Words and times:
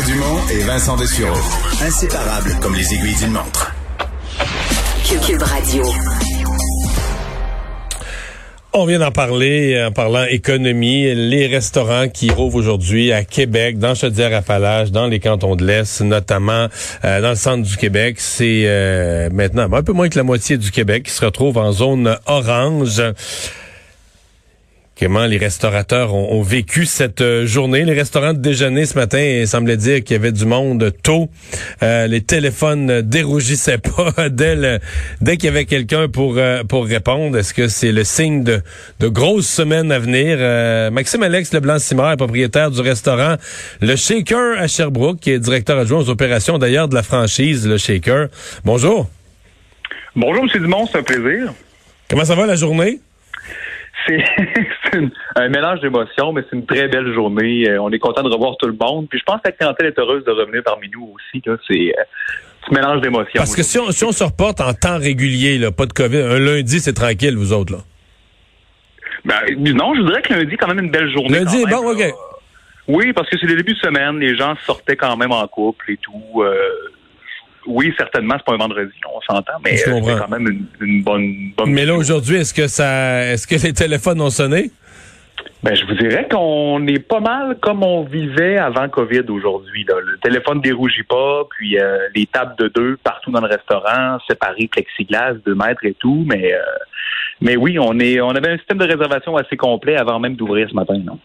Mario 0.00 0.14
Dumont 0.14 0.38
et 0.50 0.62
Vincent 0.64 0.96
Dessureau. 0.96 1.36
Inséparables 1.82 2.56
comme 2.60 2.74
les 2.74 2.94
aiguilles 2.94 3.16
d'une 3.16 3.32
montre. 3.32 3.72
Cube 5.26 5.42
Radio. 5.42 5.84
On 8.72 8.86
vient 8.86 9.00
d'en 9.00 9.10
parler 9.10 9.82
en 9.84 9.90
parlant 9.90 10.24
économie. 10.24 11.12
Les 11.14 11.46
restaurants 11.48 12.08
qui 12.08 12.30
rouvrent 12.30 12.56
aujourd'hui 12.56 13.12
à 13.12 13.24
Québec, 13.24 13.78
dans 13.78 13.94
Chaudière-Appalaches, 13.94 14.90
dans 14.90 15.06
les 15.06 15.18
cantons 15.18 15.56
de 15.56 15.66
l'Est, 15.66 16.02
notamment 16.02 16.68
euh, 17.04 17.20
dans 17.20 17.30
le 17.30 17.36
centre 17.36 17.66
du 17.66 17.76
Québec, 17.76 18.16
c'est 18.20 18.62
euh, 18.66 19.28
maintenant 19.32 19.70
un 19.72 19.82
peu 19.82 19.92
moins 19.92 20.08
que 20.08 20.16
la 20.16 20.24
moitié 20.24 20.56
du 20.56 20.70
Québec 20.70 21.04
qui 21.04 21.10
se 21.10 21.24
retrouve 21.24 21.58
en 21.58 21.72
zone 21.72 22.16
orange 22.26 23.02
comment 25.00 25.24
les 25.24 25.38
restaurateurs 25.38 26.14
ont, 26.14 26.42
vécu 26.42 26.84
cette 26.84 27.22
euh, 27.22 27.46
journée. 27.46 27.84
Les 27.84 27.94
restaurants 27.94 28.34
de 28.34 28.38
déjeuner 28.38 28.84
ce 28.84 28.94
matin, 28.94 29.20
il 29.20 29.48
semblait 29.48 29.78
dire 29.78 30.04
qu'il 30.04 30.12
y 30.12 30.18
avait 30.18 30.32
du 30.32 30.44
monde 30.44 30.92
tôt. 31.02 31.30
Euh, 31.82 32.06
les 32.06 32.20
téléphones 32.20 32.84
ne 32.84 33.00
dérougissaient 33.00 33.78
pas 33.96 34.28
dès, 34.28 34.78
dès 35.22 35.36
qu'il 35.38 35.46
y 35.46 35.48
avait 35.48 35.64
quelqu'un 35.64 36.08
pour, 36.08 36.34
euh, 36.36 36.64
pour 36.64 36.84
répondre. 36.84 37.38
Est-ce 37.38 37.54
que 37.54 37.68
c'est 37.68 37.92
le 37.92 38.04
signe 38.04 38.44
de, 38.44 38.60
de 39.00 39.08
grosses 39.08 39.48
semaines 39.48 39.90
à 39.90 39.98
venir? 39.98 40.38
Maxime 40.92 41.22
Alex 41.22 41.52
Leblanc-Simard 41.54 42.12
est 42.12 42.16
propriétaire 42.18 42.70
du 42.70 42.80
restaurant 42.80 43.36
Le 43.80 43.96
Shaker 43.96 44.58
à 44.58 44.66
Sherbrooke, 44.66 45.20
qui 45.20 45.30
est 45.30 45.38
directeur 45.38 45.78
adjoint 45.78 46.00
aux 46.00 46.10
opérations 46.10 46.58
d'ailleurs 46.58 46.88
de 46.88 46.94
la 46.94 47.02
franchise 47.02 47.66
Le 47.66 47.78
Shaker. 47.78 48.28
Bonjour. 48.64 49.08
Bonjour, 50.14 50.44
M. 50.44 50.60
Dumont, 50.60 50.86
c'est 50.86 50.98
un 50.98 51.02
plaisir. 51.02 51.54
Comment 52.08 52.24
ça 52.24 52.34
va 52.34 52.44
la 52.44 52.56
journée? 52.56 53.00
C'est 54.06 54.24
un 55.36 55.48
mélange 55.48 55.80
d'émotions, 55.80 56.32
mais 56.32 56.42
c'est 56.48 56.56
une 56.56 56.66
très 56.66 56.88
belle 56.88 57.12
journée. 57.12 57.68
Euh, 57.68 57.82
on 57.82 57.90
est 57.90 57.98
content 57.98 58.22
de 58.22 58.28
revoir 58.28 58.56
tout 58.56 58.66
le 58.66 58.76
monde. 58.80 59.08
Puis 59.08 59.18
je 59.18 59.24
pense 59.24 59.36
que 59.36 59.48
la 59.48 59.52
clientèle 59.52 59.86
est 59.86 59.98
heureuse 59.98 60.24
de 60.24 60.30
revenir 60.30 60.62
parmi 60.64 60.88
nous 60.90 61.14
aussi. 61.14 61.42
C'est 61.68 61.92
euh, 61.98 62.70
un 62.70 62.74
mélange 62.74 63.00
d'émotions. 63.00 63.32
Parce 63.36 63.56
que 63.56 63.62
si 63.62 63.78
on, 63.78 63.90
si 63.90 64.04
on 64.04 64.12
se 64.12 64.24
reporte 64.24 64.60
en 64.60 64.72
temps 64.74 64.98
régulier, 64.98 65.58
là, 65.58 65.70
pas 65.70 65.86
de 65.86 65.92
COVID, 65.92 66.18
un 66.18 66.38
lundi, 66.38 66.80
c'est 66.80 66.92
tranquille, 66.92 67.36
vous 67.36 67.52
autres, 67.52 67.72
là. 67.72 67.78
Ben, 69.24 69.34
non, 69.74 69.94
je 69.94 70.02
dirais 70.02 70.22
que 70.22 70.32
lundi, 70.32 70.56
quand 70.56 70.68
même, 70.68 70.84
une 70.84 70.90
belle 70.90 71.12
journée. 71.12 71.40
Lundi, 71.40 71.64
bon, 71.66 71.92
OK. 71.92 72.02
Oui, 72.88 73.12
parce 73.12 73.28
que 73.28 73.38
c'est 73.38 73.46
le 73.46 73.56
début 73.56 73.74
de 73.74 73.78
semaine, 73.78 74.18
les 74.18 74.36
gens 74.36 74.54
sortaient 74.66 74.96
quand 74.96 75.16
même 75.16 75.30
en 75.30 75.46
couple 75.46 75.92
et 75.92 75.96
tout. 75.98 76.42
Euh, 76.42 76.54
oui, 77.66 77.92
certainement, 77.96 78.34
c'est 78.38 78.44
pas 78.44 78.54
un 78.54 78.58
vendredi, 78.58 78.92
on 79.12 79.20
s'entend, 79.20 79.52
mais 79.64 79.76
c'est 79.76 79.90
quand 79.90 80.28
même 80.28 80.66
une, 80.80 81.02
bonne, 81.02 81.52
bonne. 81.56 81.70
Mais 81.70 81.84
là, 81.84 81.94
aujourd'hui, 81.94 82.36
est-ce 82.36 82.54
que 82.54 82.66
ça, 82.66 83.24
est-ce 83.32 83.46
que 83.46 83.54
les 83.54 83.72
téléphones 83.72 84.20
ont 84.20 84.30
sonné? 84.30 84.70
Ben, 85.62 85.74
je 85.74 85.84
vous 85.84 85.94
dirais 85.94 86.26
qu'on 86.30 86.86
est 86.86 87.06
pas 87.06 87.20
mal 87.20 87.58
comme 87.60 87.82
on 87.82 88.02
vivait 88.02 88.56
avant 88.56 88.88
COVID 88.88 89.24
aujourd'hui. 89.28 89.84
Le 89.86 90.18
téléphone 90.22 90.60
dérougit 90.62 91.02
pas, 91.02 91.42
puis 91.50 91.78
euh, 91.78 91.98
les 92.14 92.26
tables 92.26 92.54
de 92.58 92.68
deux 92.68 92.96
partout 92.96 93.30
dans 93.30 93.42
le 93.42 93.46
restaurant, 93.46 94.18
séparées, 94.26 94.68
plexiglas, 94.68 95.34
deux 95.44 95.54
mètres 95.54 95.84
et 95.84 95.94
tout, 95.94 96.24
mais 96.26 96.54
euh, 96.54 96.60
mais 97.42 97.56
oui, 97.56 97.78
on 97.78 97.98
est 97.98 98.20
on 98.20 98.30
avait 98.30 98.52
un 98.52 98.56
système 98.56 98.78
de 98.78 98.86
réservation 98.86 99.36
assez 99.36 99.56
complet 99.56 99.96
avant 99.96 100.18
même 100.18 100.34
d'ouvrir 100.34 100.68
ce 100.68 100.74
matin, 100.74 100.98
non? 101.04 101.18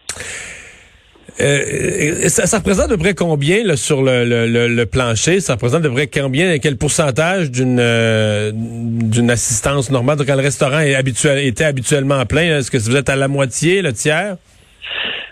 Euh, 1.41 2.29
ça, 2.29 2.57
représente 2.57 2.89
de 2.89 2.95
près 2.95 3.13
combien 3.13 3.63
là, 3.63 3.75
sur 3.75 4.01
le, 4.01 4.23
le, 4.23 4.67
le, 4.67 4.85
plancher? 4.85 5.41
Ça 5.41 5.53
représente 5.53 5.81
de 5.81 5.89
près 5.89 6.07
combien, 6.07 6.57
quel 6.59 6.77
pourcentage 6.77 7.51
d'une 7.51 7.79
euh, 7.79 8.51
d'une 8.53 9.29
assistance 9.29 9.91
normale? 9.91 10.17
Donc, 10.17 10.27
quand 10.27 10.35
le 10.35 10.41
restaurant 10.41 10.79
est 10.79 10.95
habituel, 10.95 11.45
était 11.45 11.65
habituellement 11.65 12.25
plein, 12.25 12.57
est-ce 12.57 12.71
que 12.71 12.77
vous 12.77 12.95
êtes 12.95 13.09
à 13.09 13.17
la 13.17 13.27
moitié, 13.27 13.81
le 13.81 13.91
tiers? 13.91 14.37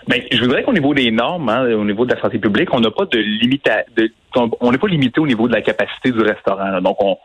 Bien, 0.06 0.18
je 0.30 0.40
voudrais 0.40 0.62
qu'au 0.62 0.74
niveau 0.74 0.92
des 0.92 1.10
normes, 1.10 1.48
hein, 1.48 1.72
au 1.72 1.84
niveau 1.84 2.04
de 2.04 2.14
la 2.14 2.20
santé 2.20 2.38
publique, 2.38 2.68
on 2.74 2.80
n'a 2.80 2.90
pas 2.90 3.06
de 3.06 3.18
limite, 3.18 3.66
on 4.60 4.72
n'est 4.72 4.78
pas 4.78 4.88
limité 4.88 5.20
au 5.20 5.26
niveau 5.26 5.48
de 5.48 5.54
la 5.54 5.62
capacité 5.62 6.10
du 6.10 6.20
restaurant. 6.20 6.82
Donc, 6.82 7.02
on, 7.02 7.16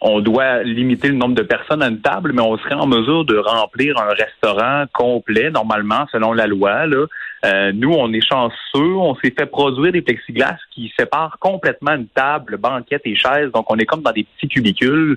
on 0.00 0.20
doit 0.20 0.62
limiter 0.62 1.08
le 1.08 1.14
nombre 1.14 1.34
de 1.34 1.42
personnes 1.42 1.82
à 1.82 1.88
une 1.88 2.00
table, 2.00 2.32
mais 2.32 2.42
on 2.42 2.56
serait 2.58 2.74
en 2.74 2.86
mesure 2.86 3.24
de 3.24 3.36
remplir 3.36 3.98
un 3.98 4.14
restaurant 4.14 4.84
complet, 4.92 5.50
normalement, 5.50 6.06
selon 6.12 6.32
la 6.32 6.46
loi. 6.46 6.86
Là. 6.86 7.06
Euh, 7.44 7.72
nous, 7.72 7.92
on 7.92 8.12
est 8.12 8.26
chanceux, 8.26 8.96
on 8.96 9.14
s'est 9.16 9.32
fait 9.36 9.46
produire 9.46 9.92
des 9.92 10.02
plexiglas 10.02 10.56
qui 10.74 10.92
séparent 10.98 11.36
complètement 11.38 11.94
une 11.94 12.08
table, 12.08 12.56
banquette 12.56 13.02
et 13.04 13.14
chaise, 13.14 13.50
donc 13.54 13.70
on 13.70 13.76
est 13.76 13.84
comme 13.84 14.02
dans 14.02 14.12
des 14.12 14.24
petits 14.24 14.48
cubicules, 14.48 15.16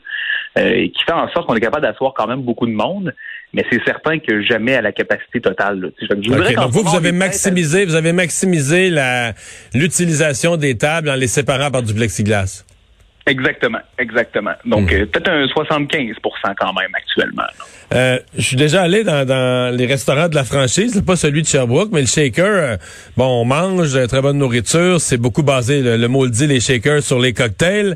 euh, 0.58 0.88
qui 0.88 1.04
fait 1.06 1.14
en 1.14 1.28
sorte 1.30 1.48
qu'on 1.48 1.56
est 1.56 1.62
capable 1.62 1.84
d'asseoir 1.84 2.14
quand 2.16 2.28
même 2.28 2.42
beaucoup 2.42 2.68
de 2.68 2.74
monde, 2.74 3.14
mais 3.54 3.66
c'est 3.72 3.84
certain 3.86 4.20
que 4.20 4.44
jamais 4.44 4.76
à 4.76 4.82
la 4.82 4.92
capacité 4.92 5.42
totale. 5.42 5.92
donc 6.10 6.72
vous, 6.72 6.84
vous 6.84 6.96
avez 6.96 7.12
maximisé, 7.12 7.86
vous 7.86 7.96
avez 7.96 8.14
maximisé 8.14 8.94
l'utilisation 9.74 10.58
des 10.58 10.78
tables 10.78 11.10
en 11.10 11.16
les 11.16 11.28
séparant 11.28 11.72
par 11.72 11.82
du 11.82 11.94
plexiglas. 11.94 12.66
Exactement, 13.28 13.80
exactement. 14.00 14.54
Donc, 14.66 14.92
hmm. 14.92 14.96
euh, 14.96 15.06
peut-être 15.06 15.30
un 15.30 15.46
75% 15.46 16.16
quand 16.60 16.74
même 16.74 16.90
actuellement. 16.96 17.44
Euh, 17.94 18.18
je 18.36 18.42
suis 18.42 18.56
déjà 18.56 18.82
allé 18.82 19.04
dans, 19.04 19.76
les 19.76 19.86
restaurants 19.86 20.28
de 20.28 20.36
la 20.36 20.44
franchise, 20.44 21.02
pas 21.06 21.16
celui 21.16 21.44
de 21.44 21.48
Sherbrooke, 21.48 21.90
mais 21.92 22.02
le 22.02 22.08
shaker, 22.08 22.46
euh, 22.46 22.78
bon, 23.18 23.42
on 23.42 23.46
mange, 23.46 24.08
très 24.08 24.22
bonne 24.22 24.38
nourriture, 24.38 25.00
c'est 25.00 25.18
beaucoup 25.18 25.44
basé, 25.44 25.82
le, 25.82 26.08
mot 26.08 26.26
le 26.26 26.32
dit, 26.32 26.48
les 26.48 26.60
shakers 26.60 27.04
sur 27.04 27.20
les 27.20 27.34
cocktails. 27.34 27.96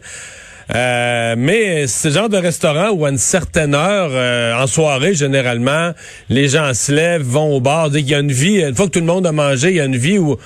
mais 0.69 1.87
c'est 1.87 2.09
le 2.09 2.13
genre 2.13 2.29
de 2.29 2.37
restaurant 2.37 2.89
où 2.89 3.05
à 3.05 3.09
une 3.09 3.17
certaine 3.17 3.73
heure, 3.73 4.61
en 4.61 4.67
soirée 4.67 5.15
généralement, 5.15 5.91
les 6.29 6.49
gens 6.49 6.71
se 6.75 6.91
lèvent, 6.91 7.23
vont 7.23 7.55
au 7.55 7.61
bar, 7.61 7.89
dès 7.89 8.01
qu'il 8.01 8.11
y 8.11 8.15
a 8.15 8.19
une 8.19 8.31
vie, 8.31 8.61
une 8.61 8.75
fois 8.75 8.85
que 8.85 8.91
tout 8.91 8.99
le 8.99 9.05
monde 9.05 9.25
a 9.25 9.31
mangé, 9.31 9.69
il 9.69 9.77
y 9.77 9.81
a 9.81 9.85
une 9.85 9.97
vie 9.97 10.19
où 10.19 10.37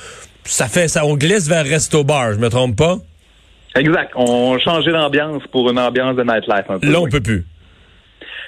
ça 0.45 0.67
fait 0.67 0.87
ça, 0.87 1.05
on 1.05 1.17
glisse 1.17 1.49
vers 1.49 1.65
resto-bar, 1.65 2.33
je 2.33 2.39
me 2.39 2.49
trompe 2.49 2.77
pas? 2.77 2.99
Exact. 3.75 4.11
On 4.15 4.57
changeait 4.59 4.91
l'ambiance 4.91 5.43
pour 5.51 5.69
une 5.69 5.79
ambiance 5.79 6.15
de 6.15 6.23
nightlife 6.23 6.69
un 6.69 6.79
peu. 6.79 6.91
Là, 6.91 6.99
on 6.99 7.07
peut 7.07 7.21
plus. 7.21 7.45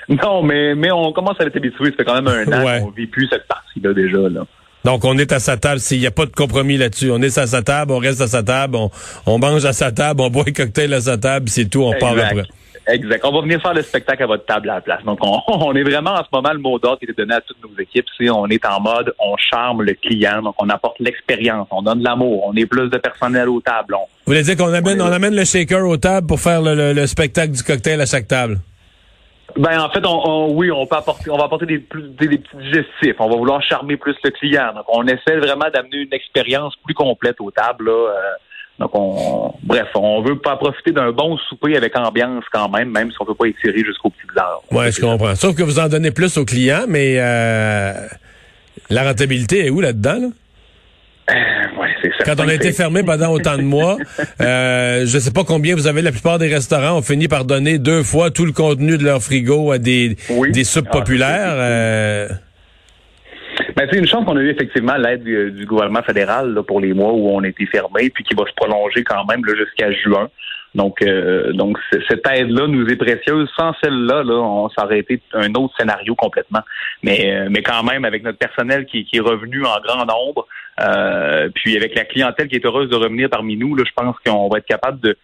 Non, 0.10 0.42
mais, 0.44 0.76
mais 0.76 0.92
on 0.92 1.12
commence 1.14 1.40
à 1.40 1.46
être 1.46 1.56
habitué. 1.56 1.92
Ça 1.92 1.98
fait 1.98 2.04
quand 2.04 2.22
même 2.22 2.28
un 2.28 2.52
an 2.52 2.82
qu'on 2.82 2.92
vit 2.92 3.08
plus 3.08 3.28
cette 3.32 3.48
partie-là 3.48 3.94
déjà. 3.94 4.18
Là. 4.18 4.46
Donc, 4.84 5.06
on 5.06 5.18
est 5.18 5.32
à 5.32 5.40
sa 5.40 5.58
table. 5.58 5.80
S'il 5.80 6.00
n'y 6.00 6.08
a 6.08 6.12
pas 6.12 6.26
de 6.26 6.32
compromis 6.32 6.78
là-dessus, 6.78 7.12
on 7.12 7.22
est 7.22 7.38
à 7.38 7.48
sa 7.48 7.62
table, 7.62 7.92
on 7.92 8.00
reste 8.00 8.22
à 8.22 8.28
sa 8.28 8.42
table, 8.42 8.78
on, 9.26 9.38
mange 9.38 9.64
à 9.66 9.74
sa 9.74 9.92
table, 9.92 10.22
on 10.22 10.30
boit 10.30 10.44
un 10.48 10.52
cocktail 10.52 10.94
à 10.94 11.02
sa 11.02 11.18
table, 11.18 11.50
c'est 11.50 11.66
tout, 11.66 11.84
on 11.84 11.94
part 12.00 12.18
après. 12.18 12.46
Exact. 12.92 13.24
On 13.24 13.32
va 13.32 13.42
venir 13.42 13.62
faire 13.62 13.74
le 13.74 13.82
spectacle 13.82 14.24
à 14.24 14.26
votre 14.26 14.46
table 14.46 14.70
à 14.70 14.76
la 14.76 14.82
place. 14.82 15.04
Donc, 15.04 15.20
on, 15.22 15.74
est 15.76 15.84
vraiment 15.84 16.12
en 16.12 16.24
ce 16.24 16.30
moment, 16.32 16.52
le 16.52 16.60
mot 16.60 16.78
d'ordre 16.78 17.00
qui 17.00 17.06
est 17.06 17.18
donné 17.18 17.36
à 17.36 17.42
toutes 17.42 17.58
nos 17.64 17.82
équipes, 17.82 18.06
c'est 18.18 18.30
on 18.30 18.48
est 18.48 18.66
en 18.66 18.82
mode, 18.82 19.14
on 19.20 19.36
charme 19.38 19.84
le 19.84 19.94
client, 19.94 20.42
donc 20.42 20.56
on 20.60 20.70
apporte 20.70 21.00
l'expérience, 21.00 21.68
on 21.72 21.82
donne 21.82 22.00
de 22.00 22.04
l'amour, 22.04 22.44
on 22.46 22.54
est 22.56 22.66
plus 22.66 22.90
de 22.90 22.98
personnel 22.98 23.48
aux 23.50 23.62
tables. 23.62 23.94
Vous 23.94 24.34
voulez 24.34 24.44
dire 24.44 24.58
qu'on 24.58 24.74
amène, 24.74 25.02
on, 25.02 25.12
amène 25.12 25.36
le 25.36 25.46
shaker 25.46 25.88
aux 25.88 25.98
tables 25.98 26.28
pour 26.28 26.40
faire 26.40 26.62
le, 26.62 27.06
spectacle 27.06 27.54
du 27.54 27.64
cocktail 27.64 28.02
à 28.02 28.06
chaque 28.06 28.28
table? 28.28 28.60
Ben 29.58 29.82
en 29.82 29.90
fait, 29.90 30.06
on, 30.06 30.54
oui, 30.54 30.72
on 30.72 30.86
peut 30.86 30.96
apporter, 30.96 31.30
on 31.30 31.38
va 31.38 31.46
apporter 31.46 31.66
des, 31.66 31.80
des, 31.80 32.28
des, 32.28 32.38
petits 32.38 32.58
digestifs. 32.58 33.16
On 33.20 33.30
va 33.30 33.36
vouloir 33.36 33.62
charmer 33.62 33.98
plus 33.98 34.16
le 34.24 34.30
client. 34.32 34.74
Donc, 34.74 34.86
on 34.88 35.06
essaie 35.08 35.38
vraiment 35.38 35.70
d'amener 35.74 35.98
une 35.98 36.14
expérience 36.14 36.74
plus 36.86 36.94
complète 36.94 37.36
aux 37.42 37.52
tables. 37.52 37.86
Là, 37.86 37.92
euh, 37.92 38.32
donc, 38.80 38.92
on, 38.96 39.54
bref, 39.62 39.88
on 39.94 40.24
veut 40.24 40.40
pas 40.40 40.58
profiter 40.58 40.92
d'un 40.92 41.12
bon 41.12 41.38
souper 41.38 41.78
avec 41.78 41.96
ambiance 41.96 42.44
quand 42.52 42.68
même, 42.70 42.90
même 42.90 43.12
si 43.12 43.18
on 43.20 43.26
ne 43.26 43.28
peut 43.28 43.36
pas 43.36 43.48
étirer 43.48 43.84
jusqu'au 43.86 44.10
petit 44.10 44.40
heures. 44.40 44.64
Oui, 44.72 44.92
je 44.92 45.00
comprends. 45.00 45.36
Sauf 45.36 45.56
que 45.56 45.62
vous 45.62 45.80
en 45.80 45.88
donnez 45.88 46.10
plus 46.10 46.36
aux 46.38 46.46
clients, 46.46 46.86
mais 46.88 47.18
euh, 47.20 47.94
la 48.90 49.04
rentabilité 49.04 49.68
est 49.68 49.70
où 49.70 49.82
là-dedans? 49.82 50.16
Là? 50.20 50.28
Euh, 51.30 51.80
ouais, 51.80 52.12
Quand 52.26 52.40
on 52.40 52.48
a 52.48 52.54
été 52.56 52.72
fermé 52.72 53.04
pendant 53.04 53.32
autant 53.32 53.56
de 53.56 53.62
mois, 53.62 53.98
euh, 54.42 55.06
je 55.06 55.16
ne 55.16 55.22
sais 55.22 55.32
pas 55.32 55.44
combien 55.44 55.76
vous 55.76 55.86
avez. 55.86 56.02
La 56.02 56.12
plupart 56.12 56.40
des 56.40 56.48
restaurants 56.48 56.98
ont 56.98 57.04
fini 57.04 57.28
par 57.28 57.46
donner 57.46 57.78
deux 57.78 58.02
fois 58.02 58.32
tout 58.32 58.46
le 58.46 58.52
contenu 58.52 58.98
de 58.98 59.04
leur 59.04 59.22
frigo 59.22 59.72
à 59.72 59.78
des, 59.78 60.18
des 60.50 60.64
soupes 60.64 60.88
ah, 60.90 60.98
populaires. 60.98 62.40
Ben, 63.76 63.88
c'est 63.90 63.98
une 63.98 64.08
chance 64.08 64.26
qu'on 64.26 64.38
a 64.38 64.42
eu 64.42 64.50
effectivement 64.50 64.98
l'aide 64.98 65.24
du, 65.24 65.66
gouvernement 65.66 66.04
fédéral 66.04 66.54
là, 66.54 66.64
pour 66.64 66.80
les 66.80 66.94
mois 66.94 67.12
où 67.14 67.30
on 67.30 67.44
était 67.44 67.66
fermé, 67.66 68.10
puis 68.10 68.24
qui 68.24 68.36
va 68.36 68.44
se 68.46 68.54
prolonger 68.54 69.04
quand 69.04 69.26
même 69.26 69.42
jusqu'à 69.46 69.92
juin. 69.92 70.30
Donc, 70.74 71.02
euh, 71.02 71.52
donc 71.54 71.78
cette 72.08 72.26
aide-là 72.28 72.68
nous 72.68 72.88
est 72.88 72.96
précieuse. 72.96 73.50
Sans 73.58 73.74
celle-là, 73.84 74.24
là, 74.24 74.34
on 74.36 74.70
s'aurait 74.70 75.00
été 75.00 75.22
un 75.34 75.54
autre 75.56 75.74
scénario 75.78 76.16
complètement. 76.16 76.62
Mais, 77.04 77.34
euh, 77.34 77.48
mais 77.50 77.62
quand 77.62 77.84
même, 77.84 78.06
avec 78.06 78.24
notre 78.24 78.38
personnel 78.38 78.86
qui, 78.86 79.06
est 79.12 79.20
revenu 79.20 79.66
en 79.66 79.80
grand 79.82 80.06
nombre, 80.06 80.48
euh, 80.80 81.50
puis 81.54 81.76
avec 81.76 81.96
la 81.96 82.06
clientèle 82.06 82.48
qui 82.48 82.56
est 82.56 82.66
heureuse 82.66 82.90
de 82.90 82.96
revenir 82.96 83.30
parmi 83.30 83.58
nous, 83.58 83.76
là, 83.76 83.84
je 83.86 83.94
pense 83.94 84.16
qu'on 84.26 84.48
va 84.48 84.60
être 84.60 84.66
capable 84.66 85.00
de 85.02 85.18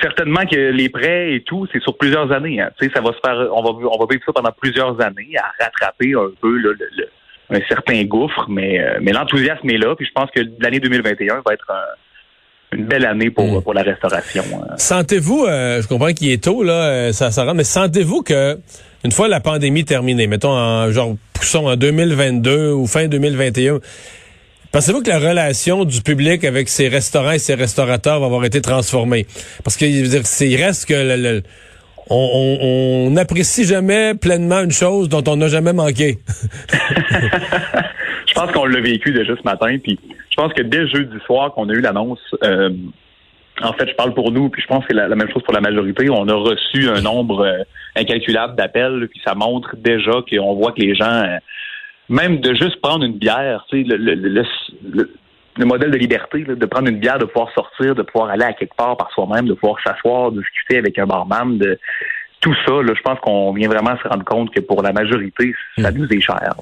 certainement 0.00 0.46
que 0.46 0.70
les 0.70 0.88
prêts 0.88 1.34
et 1.34 1.42
tout, 1.42 1.66
c'est 1.72 1.82
sur 1.82 1.98
plusieurs 1.98 2.32
années. 2.32 2.60
Hein. 2.60 2.70
Tu 2.78 2.86
sais, 2.86 2.94
ça 2.94 3.02
va 3.02 3.12
se 3.12 3.18
faire, 3.22 3.48
on 3.52 3.62
va, 3.62 3.70
on 3.70 3.98
va 3.98 4.06
vivre 4.08 4.22
ça 4.24 4.32
pendant 4.32 4.52
plusieurs 4.52 4.98
années 5.02 5.34
à 5.36 5.62
rattraper 5.62 6.14
un 6.14 6.30
peu 6.40 6.56
le, 6.56 6.72
le 6.72 7.08
un 7.50 7.60
certain 7.68 8.04
gouffre, 8.04 8.46
mais, 8.48 8.80
euh, 8.80 8.98
mais 9.00 9.12
l'enthousiasme 9.12 9.68
est 9.70 9.78
là. 9.78 9.94
Puis 9.96 10.06
je 10.06 10.12
pense 10.12 10.30
que 10.30 10.40
l'année 10.60 10.80
2021 10.80 11.42
va 11.46 11.54
être 11.54 11.72
une 12.72 12.84
belle 12.84 13.06
année 13.06 13.30
pour, 13.30 13.46
hmm. 13.46 13.62
pour 13.62 13.74
la 13.74 13.82
restauration. 13.82 14.44
Hein. 14.54 14.74
Sentez-vous, 14.76 15.44
euh, 15.44 15.80
je 15.80 15.88
comprends 15.88 16.12
qu'il 16.12 16.30
est 16.30 16.42
tôt, 16.42 16.62
là, 16.62 16.88
euh, 16.88 17.12
ça, 17.12 17.30
ça 17.30 17.44
rentre, 17.44 17.56
mais 17.56 17.64
sentez-vous 17.64 18.22
que 18.22 18.58
une 19.04 19.12
fois 19.12 19.28
la 19.28 19.40
pandémie 19.40 19.84
terminée, 19.84 20.26
mettons 20.26 20.50
en 20.50 20.90
genre 20.90 21.14
poussons 21.32 21.66
en 21.66 21.76
2022 21.76 22.72
ou 22.72 22.86
fin 22.86 23.08
2021, 23.08 23.80
Pensez-vous 24.70 25.00
que 25.00 25.08
la 25.08 25.18
relation 25.18 25.86
du 25.86 26.02
public 26.02 26.44
avec 26.44 26.68
ses 26.68 26.88
restaurants 26.88 27.30
et 27.30 27.38
ses 27.38 27.54
restaurateurs 27.54 28.20
va 28.20 28.26
avoir 28.26 28.44
été 28.44 28.60
transformée? 28.60 29.26
Parce 29.64 29.78
qu'il 29.78 30.06
reste 30.56 30.84
que 30.84 31.16
le, 31.16 31.42
on 32.10 33.10
n'apprécie 33.10 33.64
jamais 33.64 34.14
pleinement 34.14 34.60
une 34.60 34.70
chose 34.70 35.08
dont 35.08 35.22
on 35.26 35.36
n'a 35.36 35.48
jamais 35.48 35.72
manqué. 35.72 36.18
je 38.28 38.34
pense 38.34 38.52
qu'on 38.52 38.66
l'a 38.66 38.80
vécu 38.80 39.12
déjà 39.12 39.34
ce 39.36 39.42
matin, 39.42 39.76
puis 39.82 39.98
je 40.30 40.36
pense 40.36 40.52
que 40.52 40.62
dès 40.62 40.86
jeudi 40.88 41.16
soir 41.26 41.52
qu'on 41.54 41.68
a 41.68 41.72
eu 41.72 41.80
l'annonce, 41.80 42.20
euh, 42.44 42.70
en 43.62 43.72
fait, 43.72 43.88
je 43.88 43.94
parle 43.94 44.14
pour 44.14 44.30
nous, 44.30 44.48
puis 44.48 44.62
je 44.62 44.66
pense 44.68 44.84
que 44.84 44.88
c'est 44.90 44.94
la, 44.94 45.08
même 45.08 45.30
chose 45.32 45.42
pour 45.42 45.54
la 45.54 45.60
majorité. 45.60 46.08
On 46.10 46.28
a 46.28 46.34
reçu 46.34 46.88
un 46.88 47.00
nombre 47.00 47.44
euh, 47.44 47.62
incalculable 47.96 48.54
d'appels, 48.54 49.08
puis 49.10 49.20
ça 49.24 49.34
montre 49.34 49.76
déjà 49.76 50.12
qu'on 50.30 50.54
voit 50.54 50.72
que 50.72 50.80
les 50.80 50.94
gens, 50.94 51.24
euh, 51.24 51.38
même 52.08 52.40
de 52.40 52.54
juste 52.54 52.80
prendre 52.80 53.04
une 53.04 53.18
bière, 53.18 53.66
tu 53.68 53.82
sais, 53.82 53.96
le, 53.96 55.10
modèle 55.64 55.90
de 55.90 55.96
liberté, 55.96 56.44
de 56.44 56.66
prendre 56.66 56.88
une 56.88 56.98
bière, 56.98 57.18
de 57.18 57.24
pouvoir 57.24 57.52
sortir, 57.52 57.94
de 57.94 58.02
pouvoir 58.02 58.30
aller 58.30 58.44
à 58.44 58.52
quelque 58.52 58.74
part 58.74 58.96
par 58.96 59.10
soi-même, 59.12 59.46
de 59.46 59.54
pouvoir 59.54 59.80
s'asseoir, 59.82 60.32
discuter 60.32 60.78
avec 60.78 60.98
un 60.98 61.06
barman, 61.06 61.58
de 61.58 61.78
tout 62.40 62.54
ça, 62.66 62.72
là, 62.72 62.92
je 62.96 63.02
pense 63.02 63.18
qu'on 63.20 63.52
vient 63.52 63.68
vraiment 63.68 63.96
se 64.02 64.08
rendre 64.08 64.24
compte 64.24 64.52
que 64.54 64.60
pour 64.60 64.82
la 64.82 64.92
majorité, 64.92 65.54
ça 65.76 65.90
hmm. 65.90 65.98
nous 65.98 66.06
est 66.06 66.20
cher. 66.20 66.54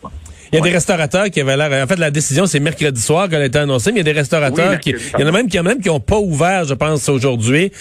Il 0.52 0.56
y 0.56 0.58
a 0.58 0.64
des 0.64 0.70
restaurateurs 0.70 1.28
qui 1.30 1.40
avaient 1.40 1.56
l'air. 1.56 1.84
En 1.84 1.86
fait, 1.86 1.98
la 1.98 2.10
décision, 2.10 2.46
c'est 2.46 2.60
mercredi 2.60 3.00
soir 3.00 3.28
qu'elle 3.28 3.42
a 3.42 3.46
été 3.46 3.58
annoncée, 3.58 3.90
mais 3.90 4.00
il 4.00 4.06
y 4.06 4.08
a 4.08 4.12
des 4.12 4.18
restaurateurs 4.18 4.78
qui. 4.78 4.90
Il 4.90 5.20
y 5.20 5.24
en 5.24 5.26
a 5.26 5.32
même 5.32 5.48
qui, 5.48 5.60
même 5.60 5.80
qui 5.80 5.90
ont 5.90 6.00
pas 6.00 6.18
ouvert, 6.18 6.64
je 6.64 6.74
pense, 6.74 7.08
aujourd'hui, 7.08 7.72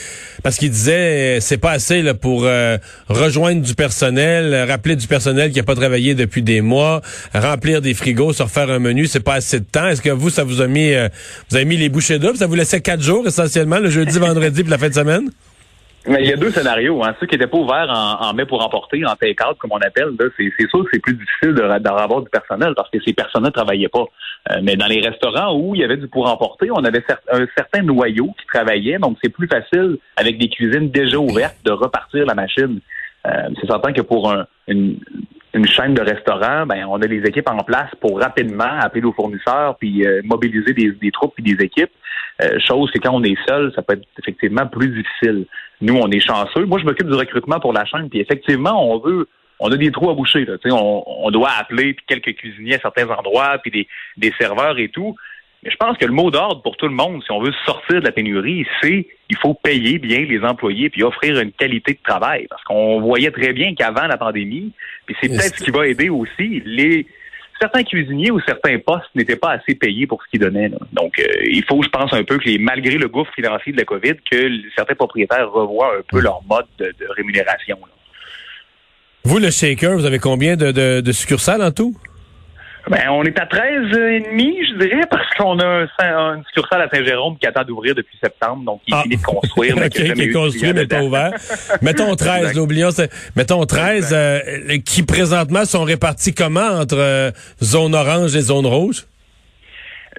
parce 0.43 0.57
qu'ils 0.57 0.71
disaient 0.71 1.39
c'est 1.41 1.57
pas 1.57 1.71
assez 1.71 2.01
là, 2.01 2.15
pour 2.15 2.45
euh, 2.45 2.77
rejoindre 3.07 3.61
du 3.61 3.75
personnel, 3.75 4.67
rappeler 4.67 4.95
du 4.95 5.07
personnel 5.07 5.51
qui 5.51 5.59
a 5.59 5.63
pas 5.63 5.75
travaillé 5.75 6.15
depuis 6.15 6.41
des 6.41 6.61
mois, 6.61 7.01
remplir 7.33 7.81
des 7.81 7.93
frigos, 7.93 8.33
se 8.33 8.43
refaire 8.43 8.69
un 8.69 8.79
menu, 8.79 9.05
c'est 9.05 9.23
pas 9.23 9.35
assez 9.35 9.59
de 9.59 9.65
temps. 9.65 9.87
Est-ce 9.87 10.01
que 10.01 10.09
vous, 10.09 10.29
ça 10.29 10.43
vous 10.43 10.61
a 10.61 10.67
mis 10.67 10.93
euh, 10.93 11.07
vous 11.49 11.57
avez 11.57 11.65
mis 11.65 11.77
les 11.77 11.89
bouchées 11.89 12.19
doubles? 12.19 12.37
Ça 12.37 12.47
vous 12.47 12.55
laissait 12.55 12.81
quatre 12.81 13.01
jours 13.01 13.27
essentiellement, 13.27 13.79
le 13.79 13.89
jeudi, 13.89 14.17
vendredi, 14.19 14.63
puis 14.63 14.71
la 14.71 14.77
fin 14.77 14.89
de 14.89 14.95
semaine? 14.95 15.29
Il 16.07 16.25
y 16.25 16.33
a 16.33 16.37
deux 16.37 16.51
scénarios. 16.51 17.03
Hein. 17.03 17.15
Ceux 17.19 17.25
qui 17.25 17.35
n'étaient 17.35 17.49
pas 17.49 17.57
ouverts 17.57 17.89
en, 17.89 18.27
en 18.27 18.33
mai 18.33 18.45
pour 18.45 18.63
emporter, 18.63 19.03
en 19.05 19.15
take-out, 19.15 19.57
comme 19.57 19.71
on 19.71 19.79
appelle, 19.79 20.09
c'est 20.37 20.67
sûr 20.69 20.83
que 20.83 20.89
c'est 20.93 20.99
plus 21.01 21.15
difficile 21.15 21.53
d'en 21.53 21.95
avoir 21.97 22.21
du 22.21 22.29
personnel 22.29 22.73
parce 22.75 22.89
que 22.89 22.99
ces 23.03 23.13
personnes 23.13 23.43
ne 23.43 23.49
travaillaient 23.49 23.89
pas. 23.89 24.05
Euh, 24.51 24.59
mais 24.61 24.75
dans 24.75 24.85
les 24.85 24.99
restaurants 24.99 25.57
où 25.57 25.73
il 25.73 25.81
y 25.81 25.83
avait 25.83 25.97
du 25.97 26.07
pour 26.07 26.29
emporter, 26.29 26.69
on 26.71 26.83
avait 26.83 27.03
un 27.31 27.45
certain 27.57 27.81
noyau 27.81 28.27
qui 28.39 28.45
travaillait, 28.47 28.99
donc 28.99 29.17
c'est 29.23 29.29
plus 29.29 29.47
facile 29.47 29.97
avec 30.15 30.37
des 30.37 30.49
cuisines 30.49 30.89
déjà 30.89 31.17
ouvertes 31.17 31.57
de 31.65 31.71
repartir 31.71 32.25
la 32.25 32.35
machine. 32.35 32.79
Euh, 33.25 33.49
c'est 33.59 33.67
certain 33.67 33.91
que 33.91 34.01
pour 34.01 34.31
un, 34.31 34.45
une, 34.67 34.99
une 35.55 35.67
chaîne 35.67 35.95
de 35.95 36.01
restaurants, 36.01 36.67
ben 36.67 36.85
on 36.87 37.01
a 37.01 37.07
des 37.07 37.23
équipes 37.25 37.49
en 37.49 37.63
place 37.63 37.89
pour 37.99 38.19
rapidement 38.19 38.79
appeler 38.79 39.01
nos 39.01 39.13
fournisseurs 39.13 39.77
puis 39.77 40.05
euh, 40.05 40.21
mobiliser 40.23 40.73
des, 40.73 40.91
des 40.91 41.11
troupes 41.11 41.33
et 41.39 41.41
des 41.41 41.63
équipes. 41.63 41.91
Euh, 42.41 42.59
chose 42.59 42.91
que 42.91 42.99
quand 42.99 43.13
on 43.13 43.23
est 43.23 43.37
seul, 43.47 43.71
ça 43.75 43.81
peut 43.81 43.93
être 43.93 44.07
effectivement 44.19 44.67
plus 44.67 44.89
difficile. 44.89 45.45
Nous, 45.81 45.95
on 45.95 46.09
est 46.11 46.19
chanceux. 46.19 46.65
Moi, 46.65 46.79
je 46.79 46.85
m'occupe 46.85 47.07
du 47.07 47.15
recrutement 47.15 47.59
pour 47.59 47.71
la 47.71 47.85
chaîne, 47.85 48.09
puis 48.09 48.19
effectivement, 48.19 48.91
on 48.91 48.99
veut 48.99 49.27
on 49.59 49.71
a 49.71 49.77
des 49.77 49.91
trous 49.91 50.09
à 50.09 50.13
boucher. 50.13 50.45
Là. 50.45 50.57
On, 50.65 51.03
on 51.05 51.31
doit 51.31 51.51
appeler 51.57 51.93
puis 51.93 52.05
quelques 52.07 52.35
cuisiniers 52.37 52.75
à 52.75 52.79
certains 52.79 53.07
endroits, 53.09 53.57
puis 53.59 53.71
des, 53.71 53.87
des 54.17 54.33
serveurs 54.37 54.77
et 54.77 54.89
tout. 54.89 55.15
Mais 55.63 55.71
je 55.71 55.77
pense 55.77 55.97
que 55.97 56.05
le 56.05 56.11
mot 56.11 56.29
d'ordre 56.29 56.61
pour 56.61 56.77
tout 56.77 56.87
le 56.87 56.93
monde, 56.93 57.23
si 57.23 57.31
on 57.31 57.41
veut 57.41 57.53
sortir 57.65 57.99
de 57.99 58.05
la 58.05 58.11
pénurie, 58.11 58.67
c'est 58.81 59.07
il 59.29 59.37
faut 59.37 59.55
payer 59.55 59.97
bien 59.97 60.19
les 60.19 60.41
employés 60.41 60.89
puis 60.89 61.03
offrir 61.03 61.39
une 61.39 61.51
qualité 61.51 61.93
de 61.93 61.99
travail. 62.03 62.45
Parce 62.49 62.63
qu'on 62.63 63.01
voyait 63.01 63.31
très 63.31 63.53
bien 63.53 63.73
qu'avant 63.73 64.05
la 64.05 64.17
pandémie, 64.17 64.73
puis 65.05 65.15
c'est 65.21 65.29
peut-être 65.29 65.57
ce 65.57 65.63
qui 65.63 65.71
va 65.71 65.87
aider 65.87 66.09
aussi, 66.09 66.61
les 66.65 67.07
certains 67.59 67.83
cuisiniers 67.83 68.31
ou 68.31 68.39
certains 68.41 68.77
postes 68.79 69.09
n'étaient 69.15 69.35
pas 69.35 69.51
assez 69.51 69.75
payés 69.75 70.07
pour 70.07 70.21
ce 70.23 70.29
qu'ils 70.29 70.41
donnaient. 70.41 70.69
Donc, 70.91 71.19
euh, 71.19 71.23
il 71.43 71.63
faut, 71.65 71.81
je 71.81 71.89
pense, 71.89 72.13
un 72.13 72.23
peu 72.23 72.37
que 72.37 72.57
malgré 72.59 72.97
le 72.97 73.07
gouffre 73.07 73.31
financier 73.33 73.71
de 73.71 73.77
la 73.77 73.85
COVID, 73.85 74.15
que 74.29 74.49
certains 74.75 74.95
propriétaires 74.95 75.49
revoient 75.51 75.97
un 75.97 76.01
peu 76.07 76.19
leur 76.19 76.41
mode 76.49 76.65
de, 76.79 76.93
rémunération. 77.15 77.77
Vous, 79.23 79.39
le 79.39 79.49
shaker, 79.49 79.97
vous 79.97 80.05
avez 80.05 80.19
combien 80.19 80.55
de 80.55 81.11
succursales 81.11 81.61
en 81.61 81.71
tout? 81.71 81.95
Ben, 82.87 83.09
on 83.09 83.23
est 83.23 83.39
à 83.39 83.47
13 83.47 83.97
et 83.97 84.19
demi, 84.21 84.57
je 84.67 84.77
dirais, 84.77 85.07
parce 85.09 85.27
qu'on 85.35 85.57
a 85.59 85.87
un, 85.99 86.35
une 86.35 86.43
succursale 86.45 86.83
à 86.83 86.89
Saint-Jérôme 86.89 87.37
qui 87.37 87.47
attend 87.47 87.63
d'ouvrir 87.63 87.95
depuis 87.95 88.15
septembre, 88.21 88.63
donc 88.63 88.81
il 88.87 88.93
ah. 88.93 89.01
finit 89.01 89.17
de 89.17 89.23
construire. 89.23 89.75
mais 89.79 89.89
qui 89.89 90.03
est 90.03 90.31
construit, 90.31 90.71
mais 90.73 90.85
pas 90.85 91.01
ouvert. 91.01 91.31
mettons 91.81 92.15
13, 92.15 92.55
l'oublions. 92.55 92.89
Mettons 93.35 93.65
13, 93.65 94.09
euh, 94.13 94.39
qui 94.85 95.03
présentement 95.03 95.65
sont 95.65 95.83
répartis 95.83 96.33
comment 96.35 96.61
entre 96.61 96.97
euh, 96.99 97.31
zone 97.63 97.95
orange 97.95 98.35
et 98.35 98.41
zone 98.41 98.67
rouge? 98.67 99.05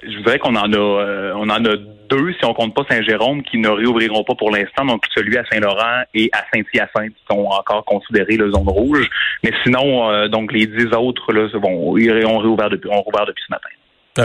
Je 0.03 0.17
voudrais 0.17 0.37
qu'on 0.37 0.55
en 0.55 0.71
a, 0.71 0.77
euh, 0.77 1.33
on 1.35 1.49
en 1.49 1.65
a 1.65 1.69
deux, 2.09 2.33
si 2.33 2.45
on 2.45 2.53
compte 2.53 2.73
pas 2.73 2.83
Saint-Jérôme, 2.89 3.43
qui 3.43 3.57
ne 3.57 3.69
réouvriront 3.69 4.23
pas 4.23 4.35
pour 4.35 4.51
l'instant. 4.51 4.85
Donc, 4.85 5.03
celui 5.15 5.37
à 5.37 5.43
Saint-Laurent 5.51 6.03
et 6.13 6.29
à 6.33 6.43
Saint-Hyacinthe 6.53 7.13
qui 7.13 7.23
sont 7.29 7.45
encore 7.45 7.83
considérés 7.85 8.37
la 8.37 8.49
zone 8.49 8.67
rouge. 8.67 9.07
Mais 9.43 9.51
sinon, 9.63 10.09
euh, 10.09 10.27
donc, 10.27 10.51
les 10.51 10.67
dix 10.67 10.87
autres, 10.93 11.31
là, 11.33 11.47
vont, 11.53 11.97
ils 11.97 12.25
ont 12.25 12.39
réouvert 12.39 12.69
depuis, 12.69 12.89
ont 12.89 13.01
rouvert 13.01 13.25
depuis 13.25 13.43
ce 13.47 13.53
matin. 13.53 13.69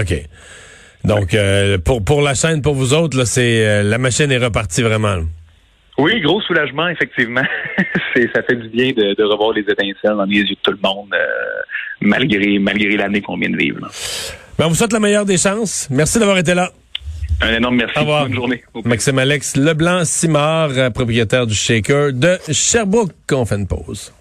OK. 0.01 0.29
Donc, 1.05 1.35
euh, 1.35 1.79
pour, 1.79 2.05
pour 2.05 2.23
la 2.23 2.35
chaîne, 2.35 2.63
pour 2.63 2.75
vous 2.75 2.95
autres, 2.95 3.19
là, 3.19 3.25
c'est, 3.25 3.83
la 3.83 3.99
machine 3.99 4.31
est 4.31 4.39
repartie 4.39 4.83
vraiment. 4.83 5.19
Oui, 5.99 6.21
gros 6.21 6.41
soulagement, 6.43 6.89
effectivement. 6.89 7.45
c'est, 8.15 8.31
ça 8.35 8.43
fait 8.43 8.57
du 8.57 8.69
bien 8.69 8.93
de, 8.93 9.15
de, 9.15 9.25
revoir 9.25 9.53
les 9.53 9.63
étincelles 9.63 10.17
dans 10.17 10.25
les 10.25 10.39
yeux 10.39 10.45
de 10.45 10.57
tout 10.63 10.71
le 10.71 10.79
monde, 10.83 11.15
malgré, 12.01 12.59
malgré 12.59 12.97
l'année 12.97 13.21
qu'on 13.21 13.37
vient 13.37 13.51
de 13.51 13.57
vivre. 13.57 13.81
Ben, 14.59 14.67
on 14.67 14.69
vous 14.69 14.75
souhaite 14.75 14.93
la 14.93 15.01
meilleure 15.01 15.25
des 15.25 15.39
chances. 15.39 15.89
Merci 15.91 16.19
d'avoir 16.19 16.39
été 16.39 16.55
là. 16.55 16.71
Un 17.41 17.55
énorme 17.55 17.77
merci. 17.77 18.05
Bonne 18.05 18.35
journée. 18.35 18.63
Maxime 18.85 19.19
Alex 19.19 19.57
Leblanc-Simard, 19.57 20.93
propriétaire 20.93 21.47
du 21.47 21.55
Shaker 21.55 22.13
de 22.13 22.39
Sherbrooke. 22.51 23.13
On 23.33 23.45
fait 23.45 23.57
une 23.57 23.67
pause. 23.67 24.13